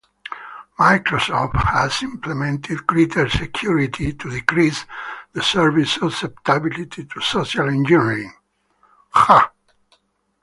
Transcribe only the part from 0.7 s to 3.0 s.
Microsoft has implemented